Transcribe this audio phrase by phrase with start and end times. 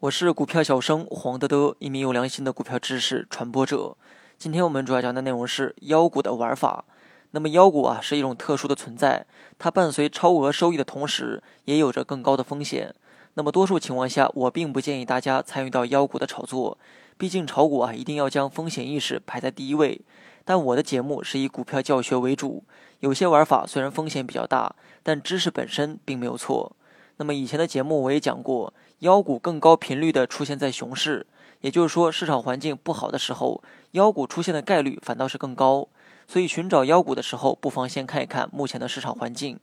[0.00, 3.94] 我是股票小生黄德德，一名有良心的股票知识传播者。
[4.38, 6.86] 今天我们主要讲的内容是妖股的玩法。
[7.32, 9.26] 那么妖股啊是一种特殊的存在，
[9.58, 12.94] 它伴随超额收益的同时，也有着更高的风险。
[13.34, 16.78] 那么多数情况下，我并不建议大家参与到妖股的炒作，
[17.18, 20.00] 毕竟炒股啊一定要将风险意识排在第一位。
[20.46, 22.64] 但我的节目是以股票教学为主，
[23.00, 26.72] 有些玩法虽然风险比较大，但知识本身并没有错。
[27.18, 31.26] 那么以前的节目我也讲过，妖股更高频率的出现在熊市，
[31.60, 35.88] 也就是说市场环境不好的时候，妖股出现的概率反倒是更高。
[36.28, 39.58] 所以寻找妖股的时候，不妨先看一看目前的市场环境。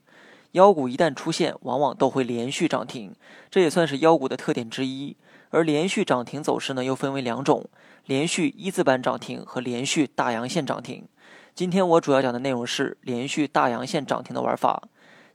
[0.52, 3.14] 妖股一旦出现，往往都会连续涨停，
[3.50, 5.16] 这也算是妖股的特点之一。
[5.52, 7.70] 而连续涨停走势呢，又分为两种：
[8.06, 11.08] 连续一字板涨停和连续大阳线涨停。
[11.54, 14.82] 今天我主要讲的内容是连续大阳线涨停的玩法。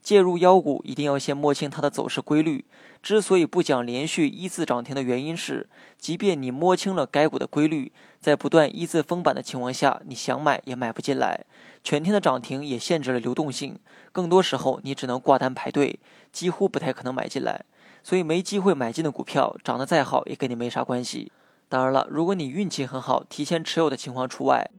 [0.03, 2.65] 介入妖股一定要先摸清它的走势规律。
[3.03, 11.45] 之所以不讲连续一字涨停的原因是，即便你摸清了该股的规律，在不断一字封板的情况下，你想买也买不进来。
[11.83, 13.79] 全天的涨停也限制了流动性，
[14.13, 15.99] 更多时候你只能挂单排队，
[16.31, 17.65] 几乎不太可能买进来。
[18.03, 21.33] 所以没机会买进的股票，涨得再好也跟你没啥关系。
[21.71, 24.71] 当然了，如果你运气很好，提前持有的情况除外。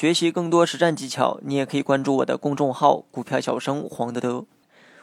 [0.00, 4.46] 学习更多实战技巧，你也可以关注我的公众号“股票小生黄德德”。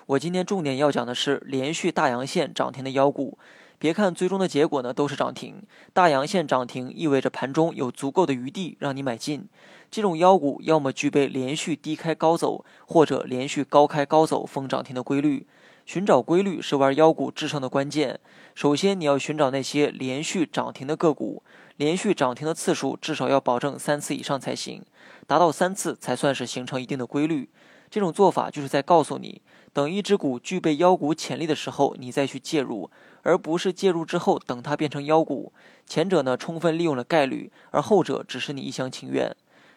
[0.07, 3.37] 我今天重点要讲的是连续大阳线涨停的妖股。
[3.77, 5.61] 别看最终的结果呢都是涨停，
[5.93, 9.47] 大阳线涨停意味着盘中有足够的余地让你买进。
[9.91, 15.45] 这种妖股要么具备连续低开高走，或者连续高开高走封涨停的规律。
[15.85, 18.19] 寻找规律是玩妖股制胜的关键。
[18.55, 21.43] 首先你要寻找那些连续涨停的个股。
[21.77, 24.83] 连续涨停的次数至少要保证三次以上才行，
[25.27, 27.49] 达到三次才算是形成一定的规律。
[27.89, 32.89] 这种做法就是在告诉你，等一只股具备妖股潜力的时候，你再去介入，
[33.21, 35.53] 而不是介入之后等它变成妖股。
[35.85, 39.33] 前者呢，充分利用了概率，而后者只是你一厢情愿。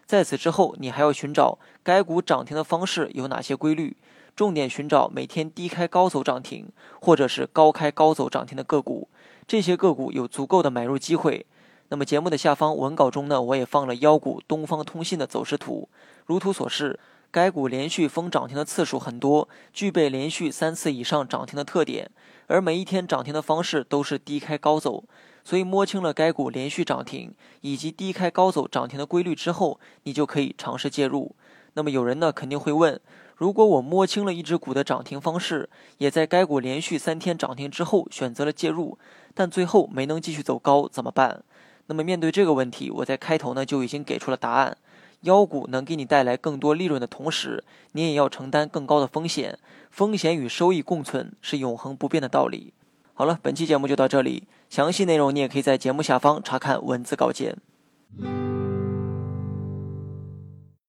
[0.07, 3.97] 在此之后，你还要寻找该股涨停的方式有哪些规律，
[4.35, 9.09] 重点寻找每天低开高走涨停，或者是高开高走涨停的个股，
[9.47, 11.47] 这些个股有足够的买入机会。
[11.91, 15.89] 那么节目的下方文稿中呢，我也放了妖股东方通信的走势图。
[16.25, 17.01] 如图所示，
[17.33, 22.09] 该股连续封涨停的次数很多，具备连续三次以上涨停的特点，
[22.47, 25.03] 而每一天涨停的方式都是低开高走。
[25.43, 31.35] 所以摸清了该股连续涨停以及低开高走涨停的规律之后，你就可以尝试介入。
[31.75, 33.01] 那么有人呢肯定会问：
[33.35, 35.69] 如果我摸清了一只股的涨停方式，
[35.99, 38.97] 也在该股连续三天涨停之后选择了介入，
[39.35, 41.43] 但最后没能继续走高，怎么办？
[41.91, 44.77] 那么面对这个问题，我在开头呢就已经给出了答案。
[45.23, 49.59] 妖股能给你带来更多利润的同时，你也要承担更高的风险。
[49.91, 52.73] 风险与收益共存是永恒不变的道理。
[53.13, 57.57] 好了，本期节目就到这里，详细内容你也可以在节目下方查看文字稿件。